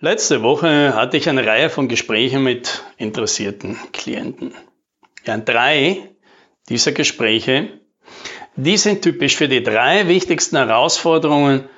[0.00, 4.54] Letzte Woche hatte ich eine Reihe von Gesprächen mit interessierten Klienten.
[5.26, 6.10] Ja, drei
[6.68, 7.80] dieser Gespräche,
[8.54, 11.68] die sind typisch für die drei wichtigsten Herausforderungen,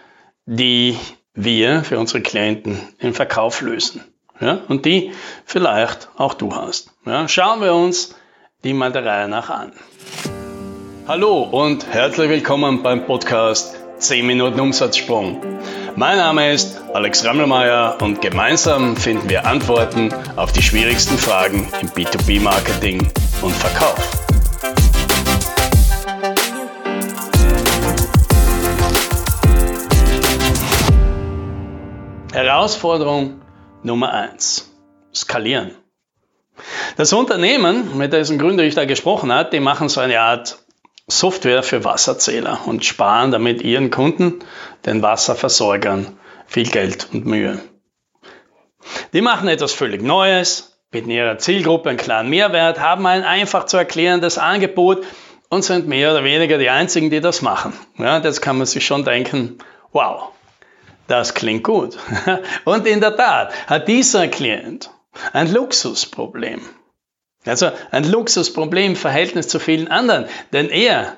[0.45, 0.99] die
[1.33, 4.05] wir für unsere Klienten im Verkauf lösen.
[4.39, 5.13] Ja, und die
[5.47, 6.91] vielleicht auch du hast.
[7.07, 8.15] Ja, schauen wir uns
[8.65, 9.73] die mal der Reihe nach an.
[11.09, 15.41] Hallo und herzlich willkommen beim Podcast 10 Minuten Umsatzsprung.
[15.97, 21.89] Mein Name ist Alex Rammelmeier und gemeinsam finden wir Antworten auf die schwierigsten Fragen im
[21.89, 23.11] B2B-Marketing
[23.43, 23.99] und Verkauf.
[32.33, 33.43] Herausforderung
[33.83, 34.71] Nummer 1.
[35.13, 35.73] Skalieren.
[36.97, 40.59] Das Unternehmen, mit dessen Gründer ich da gesprochen habe, die machen so eine Art
[41.11, 44.41] Software für Wasserzähler und sparen damit ihren Kunden,
[44.87, 47.59] den Wasserversorgern, viel Geld und Mühe.
[49.13, 53.77] Die machen etwas völlig Neues, bieten ihrer Zielgruppe einen klaren Mehrwert, haben ein einfach zu
[53.77, 55.05] erklärendes Angebot
[55.49, 57.73] und sind mehr oder weniger die einzigen, die das machen.
[57.99, 59.59] Ja, jetzt kann man sich schon denken,
[59.93, 60.31] wow,
[61.07, 61.99] das klingt gut.
[62.65, 64.91] Und in der Tat hat dieser Klient
[65.33, 66.61] ein Luxusproblem.
[67.47, 71.17] Also ein Luxusproblem im Verhältnis zu vielen anderen, denn er,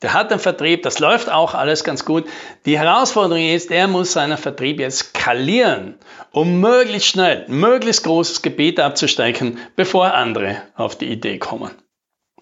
[0.00, 2.24] der hat einen Vertrieb, das läuft auch alles ganz gut.
[2.64, 5.96] Die Herausforderung ist, er muss seinen Vertrieb jetzt skalieren,
[6.32, 11.70] um möglichst schnell, möglichst großes Gebiet abzustecken, bevor andere auf die Idee kommen.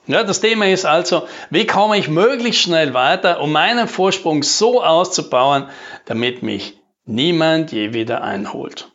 [0.06, 4.82] Ja, das Thema ist also, wie komme ich möglichst schnell weiter, um meinen Vorsprung so
[4.82, 5.68] auszubauen,
[6.06, 8.90] damit mich niemand je wieder einholt.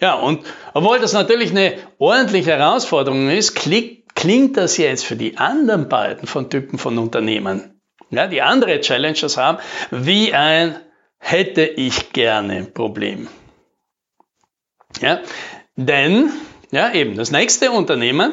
[0.00, 5.88] Ja, und obwohl das natürlich eine ordentliche Herausforderung ist, klingt das jetzt für die anderen
[5.88, 9.58] beiden von Typen von Unternehmen, ja, die andere Challenges haben,
[9.90, 10.76] wie ein
[11.18, 13.28] hätte ich gerne Problem.
[15.00, 15.20] Ja,
[15.76, 16.30] denn,
[16.70, 18.32] ja, eben, das nächste Unternehmen,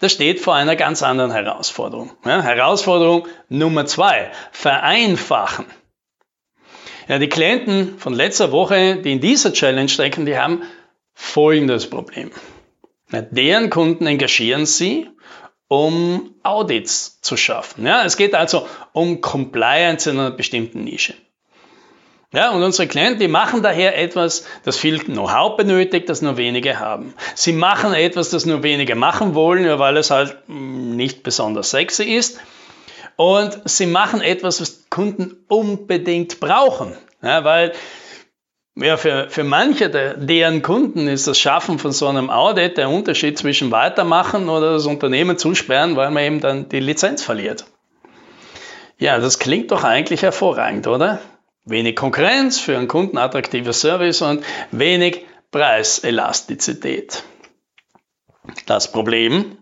[0.00, 2.12] das steht vor einer ganz anderen Herausforderung.
[2.24, 5.66] Ja, Herausforderung Nummer zwei, vereinfachen.
[7.08, 10.62] Ja, die Klienten von letzter Woche, die in dieser Challenge stecken, die haben
[11.14, 12.30] folgendes Problem.
[13.10, 15.08] Ja, deren Kunden engagieren sie,
[15.68, 17.86] um Audits zu schaffen.
[17.86, 21.14] Ja, es geht also um Compliance in einer bestimmten Nische.
[22.32, 26.78] Ja, und unsere Klienten, die machen daher etwas, das viel Know-how benötigt, das nur wenige
[26.78, 27.12] haben.
[27.34, 32.04] Sie machen etwas, das nur wenige machen wollen, weil es halt hm, nicht besonders sexy
[32.04, 32.40] ist.
[33.16, 36.96] Und sie machen etwas, was Kunden unbedingt brauchen.
[37.22, 37.72] Ja, weil
[38.74, 42.88] ja, für, für manche der, deren Kunden ist das Schaffen von so einem Audit der
[42.88, 47.66] Unterschied zwischen weitermachen oder das Unternehmen zusperren, weil man eben dann die Lizenz verliert.
[48.98, 51.20] Ja, das klingt doch eigentlich hervorragend, oder?
[51.64, 57.22] Wenig Konkurrenz für einen Kunden, attraktiver Service und wenig Preiselastizität.
[58.66, 59.58] Das Problem,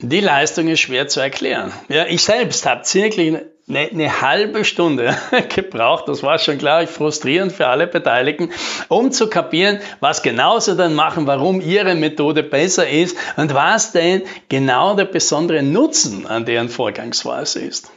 [0.00, 1.72] die Leistung ist schwer zu erklären.
[1.88, 5.16] Ja, ich selbst habe circa eine, eine halbe Stunde
[5.54, 8.50] gebraucht, das war schon glaube ich frustrierend für alle Beteiligten,
[8.86, 13.90] um zu kapieren, was genau sie dann machen, warum ihre Methode besser ist und was
[13.90, 17.90] denn genau der besondere Nutzen an deren Vorgangsweise ist.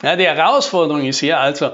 [0.00, 1.70] Ja, die Herausforderung ist hier also,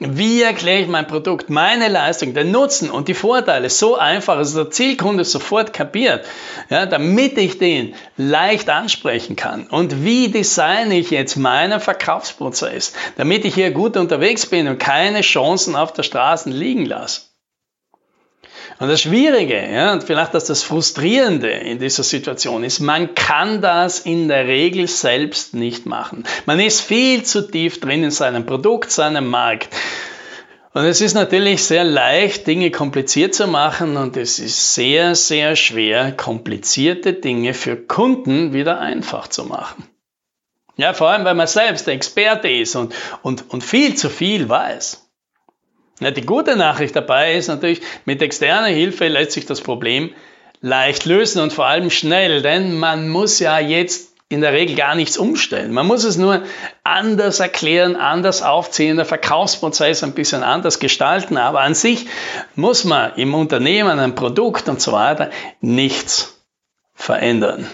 [0.00, 4.54] wie erkläre ich mein Produkt, meine Leistung, den Nutzen und die Vorteile so einfach, dass
[4.54, 6.26] der Zielkunde sofort kapiert,
[6.70, 9.68] ja, damit ich den leicht ansprechen kann.
[9.68, 15.20] Und wie designe ich jetzt meinen Verkaufsprozess, damit ich hier gut unterwegs bin und keine
[15.20, 17.27] Chancen auf der Straße liegen lasse.
[18.80, 23.60] Und das Schwierige, ja, und vielleicht das, das Frustrierende in dieser Situation ist, man kann
[23.60, 26.24] das in der Regel selbst nicht machen.
[26.46, 29.74] Man ist viel zu tief drin in seinem Produkt, seinem Markt.
[30.74, 35.56] Und es ist natürlich sehr leicht, Dinge kompliziert zu machen und es ist sehr, sehr
[35.56, 39.88] schwer, komplizierte Dinge für Kunden wieder einfach zu machen.
[40.76, 45.07] Ja, vor allem, weil man selbst Experte ist und, und, und viel zu viel weiß.
[46.00, 50.10] Ja, die gute Nachricht dabei ist natürlich, mit externer Hilfe lässt sich das Problem
[50.60, 54.94] leicht lösen und vor allem schnell, denn man muss ja jetzt in der Regel gar
[54.94, 55.72] nichts umstellen.
[55.72, 56.42] Man muss es nur
[56.84, 62.06] anders erklären, anders aufziehen, der Verkaufsprozess ein bisschen anders gestalten, aber an sich
[62.54, 65.30] muss man im Unternehmen, ein Produkt und so weiter
[65.60, 66.44] nichts
[66.94, 67.66] verändern.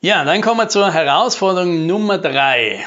[0.00, 2.84] Ja, dann kommen wir zur Herausforderung Nummer drei.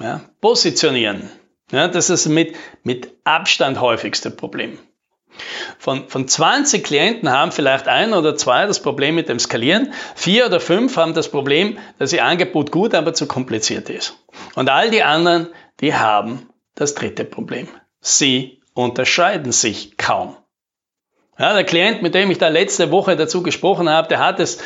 [0.00, 1.30] Ja, positionieren.
[1.70, 4.78] Ja, das ist mit, mit Abstand häufigste Problem.
[5.78, 10.46] Von, von 20 Klienten haben vielleicht ein oder zwei das Problem mit dem Skalieren, vier
[10.46, 14.16] oder fünf haben das Problem, dass ihr Angebot gut, aber zu kompliziert ist.
[14.54, 15.48] Und all die anderen,
[15.80, 17.68] die haben das dritte Problem.
[18.00, 20.36] Sie unterscheiden sich kaum.
[21.38, 24.58] Ja, der Klient, mit dem ich da letzte Woche dazu gesprochen habe, der hat es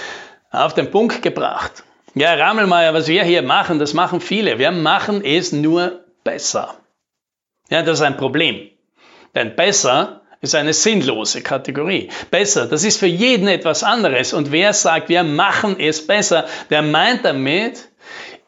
[0.51, 1.85] auf den Punkt gebracht.
[2.15, 4.59] Ja, Rammelmeier, was wir hier machen, das machen viele.
[4.59, 6.77] Wir machen es nur besser.
[7.73, 8.69] Ja, das ist ein Problem.
[9.35, 12.11] Denn besser ist eine sinnlose Kategorie.
[12.31, 14.35] Besser, das ist für jeden etwas anderes.
[14.35, 17.89] Und wer sagt, wir machen es besser, der meint damit,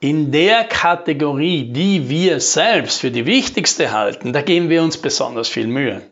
[0.00, 5.49] in der Kategorie, die wir selbst für die wichtigste halten, da geben wir uns besonders
[5.49, 6.03] viel Mühe.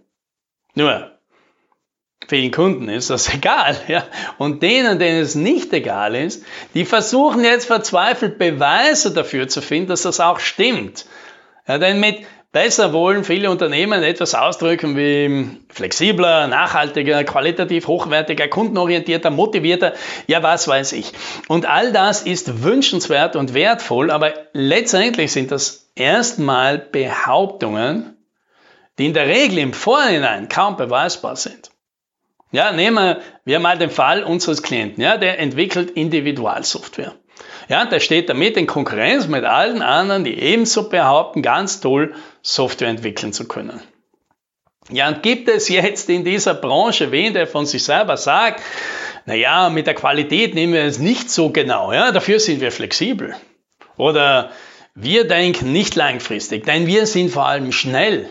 [0.74, 1.10] Nur,
[2.28, 3.76] vielen Kunden ist das egal.
[3.88, 4.06] Ja?
[4.38, 9.90] Und denen, denen es nicht egal ist, die versuchen jetzt verzweifelt Beweise dafür zu finden,
[9.90, 11.04] dass das auch stimmt.
[11.68, 19.30] Ja, denn mit, Besser wollen viele Unternehmen etwas ausdrücken wie flexibler, nachhaltiger, qualitativ hochwertiger, kundenorientierter,
[19.30, 19.94] motivierter,
[20.26, 21.12] ja was weiß ich.
[21.48, 28.18] Und all das ist wünschenswert und wertvoll, aber letztendlich sind das erstmal Behauptungen,
[28.98, 31.70] die in der Regel im Vorhinein kaum beweisbar sind.
[32.50, 33.16] Ja, nehmen
[33.46, 37.14] wir mal den Fall unseres Klienten, ja, der entwickelt Individualsoftware.
[37.68, 42.88] Ja, der steht damit in Konkurrenz mit allen anderen, die ebenso behaupten, ganz toll Software
[42.88, 43.80] entwickeln zu können.
[44.90, 48.62] Ja, und gibt es jetzt in dieser Branche wen, der von sich selber sagt,
[49.26, 53.36] naja, mit der Qualität nehmen wir es nicht so genau, ja, dafür sind wir flexibel.
[53.96, 54.50] Oder
[54.94, 58.28] wir denken nicht langfristig, denn wir sind vor allem schnell.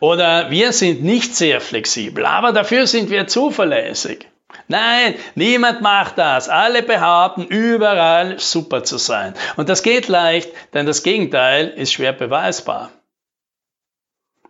[0.00, 4.26] Oder wir sind nicht sehr flexibel, aber dafür sind wir zuverlässig.
[4.68, 6.48] Nein, niemand macht das.
[6.48, 9.34] Alle behaupten, überall super zu sein.
[9.56, 12.90] Und das geht leicht, denn das Gegenteil ist schwer beweisbar.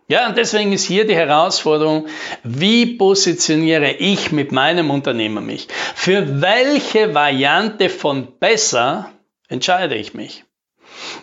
[0.09, 2.07] Ja, und deswegen ist hier die Herausforderung,
[2.43, 5.67] wie positioniere ich mit meinem Unternehmen mich?
[5.95, 9.11] Für welche Variante von besser
[9.49, 10.45] entscheide ich mich?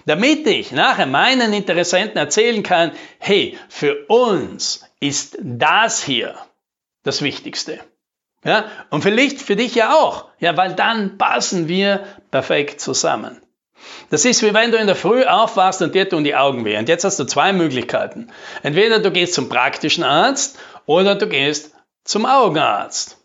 [0.05, 6.37] Damit ich nachher meinen Interessenten erzählen kann, hey, für uns ist das hier
[7.05, 7.81] das Wichtigste.
[8.45, 10.27] Ja, und vielleicht für dich ja auch.
[10.39, 13.41] Ja, weil dann passen wir perfekt zusammen.
[14.11, 16.77] Das ist wie wenn du in der Früh aufwachst und dir tun die Augen weh.
[16.77, 18.31] Und jetzt hast du zwei Möglichkeiten.
[18.63, 21.75] Entweder du gehst zum praktischen Arzt oder du gehst
[22.05, 23.19] zum Augenarzt.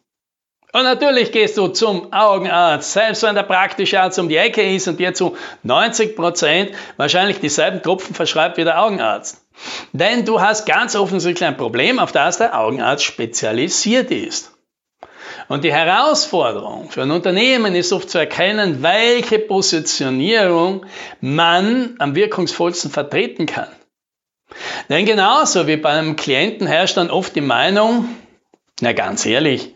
[0.72, 4.88] Und natürlich gehst du zum Augenarzt, selbst wenn der praktische Arzt um die Ecke ist
[4.88, 9.44] und dir zu 90 Prozent wahrscheinlich dieselben Tropfen verschreibt wie der Augenarzt.
[9.94, 14.52] Denn du hast ganz offensichtlich ein Problem, auf das der Augenarzt spezialisiert ist.
[15.50, 20.86] Und die Herausforderung für ein Unternehmen ist oft zu erkennen, welche Positionierung
[21.22, 23.68] man am wirkungsvollsten vertreten kann.
[24.90, 28.10] Denn genauso wie beim Klienten herrscht dann oft die Meinung,
[28.80, 29.74] na ganz ehrlich,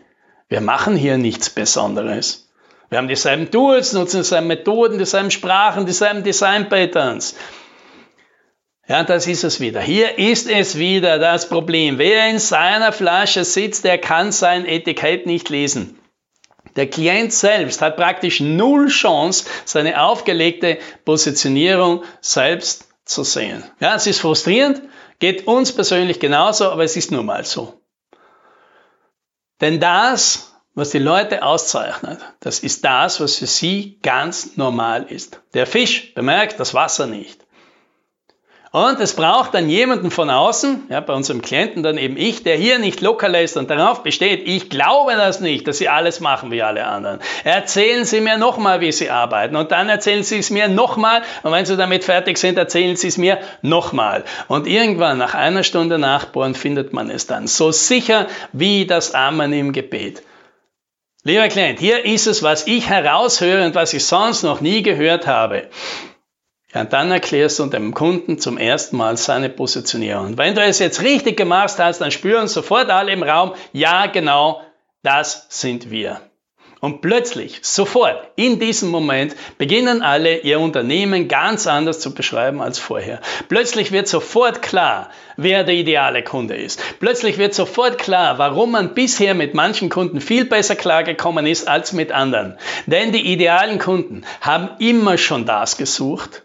[0.48, 2.48] wir machen hier nichts Besonderes.
[2.88, 7.34] Wir haben dieselben Tools, nutzen dieselben Methoden, dieselben Sprachen, dieselben Design Patterns.
[8.86, 9.80] Ja, das ist es wieder.
[9.80, 11.98] Hier ist es wieder das Problem.
[11.98, 15.98] Wer in seiner Flasche sitzt, der kann sein Etikett nicht lesen.
[16.76, 23.64] Der Klient selbst hat praktisch null Chance, seine aufgelegte Positionierung selbst zu sehen.
[23.80, 24.82] Ja, es ist frustrierend,
[25.18, 27.80] geht uns persönlich genauso, aber es ist nun mal so.
[29.60, 35.40] Denn das, was die Leute auszeichnet, das ist das, was für sie ganz normal ist.
[35.54, 37.43] Der Fisch bemerkt das Wasser nicht.
[38.74, 42.56] Und es braucht dann jemanden von außen, ja, bei unserem Klienten dann eben ich, der
[42.56, 46.50] hier nicht locker lässt und darauf besteht, ich glaube das nicht, dass Sie alles machen
[46.50, 47.20] wie alle anderen.
[47.44, 51.52] Erzählen Sie mir nochmal, wie Sie arbeiten und dann erzählen Sie es mir nochmal und
[51.52, 54.24] wenn Sie damit fertig sind, erzählen Sie es mir nochmal.
[54.48, 57.46] Und irgendwann nach einer Stunde Nachbohren findet man es dann.
[57.46, 60.24] So sicher wie das Amen im Gebet.
[61.22, 65.28] Lieber Klient, hier ist es, was ich heraushöre und was ich sonst noch nie gehört
[65.28, 65.68] habe.
[66.74, 70.26] Ja, und dann erklärst du dem Kunden zum ersten Mal seine Positionierung.
[70.26, 74.06] Und wenn du es jetzt richtig gemacht hast, dann spüren sofort alle im Raum, ja,
[74.06, 74.60] genau,
[75.02, 76.20] das sind wir.
[76.80, 82.78] Und plötzlich, sofort, in diesem Moment, beginnen alle ihr Unternehmen ganz anders zu beschreiben als
[82.78, 83.20] vorher.
[83.48, 86.82] Plötzlich wird sofort klar, wer der ideale Kunde ist.
[87.00, 91.94] Plötzlich wird sofort klar, warum man bisher mit manchen Kunden viel besser klargekommen ist als
[91.94, 92.58] mit anderen.
[92.84, 96.42] Denn die idealen Kunden haben immer schon das gesucht,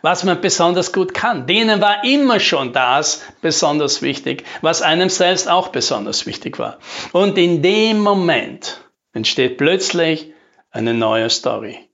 [0.00, 1.46] was man besonders gut kann.
[1.46, 6.78] Denen war immer schon das besonders wichtig, was einem selbst auch besonders wichtig war.
[7.12, 8.80] Und in dem Moment
[9.12, 10.32] entsteht plötzlich
[10.70, 11.88] eine neue Story.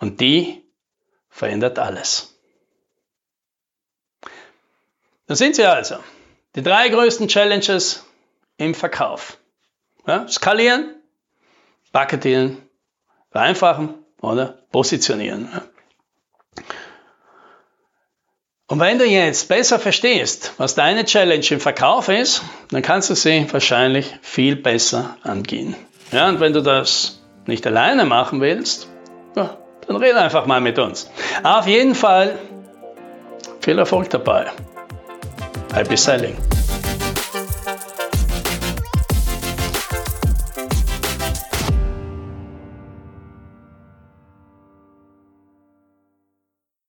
[0.00, 0.64] Und die
[1.28, 2.36] verändert alles.
[5.26, 5.96] Da sind sie also.
[6.56, 8.04] Die drei größten Challenges
[8.58, 9.38] im Verkauf.
[10.06, 10.96] Ja, skalieren,
[11.92, 12.58] paketieren,
[13.30, 15.48] vereinfachen oder positionieren.
[18.72, 23.14] Und wenn du jetzt besser verstehst, was deine Challenge im Verkauf ist, dann kannst du
[23.14, 25.76] sie wahrscheinlich viel besser angehen.
[26.10, 28.88] Ja, und wenn du das nicht alleine machen willst,
[29.36, 31.10] ja, dann rede einfach mal mit uns.
[31.42, 32.38] Auf jeden Fall
[33.60, 34.46] viel Erfolg dabei.
[35.74, 36.38] Happy Selling.